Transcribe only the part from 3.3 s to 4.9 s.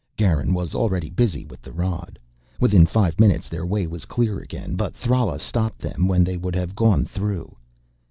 their way was clear again.